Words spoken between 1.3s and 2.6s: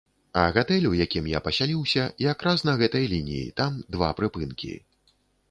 я пасяліўся, як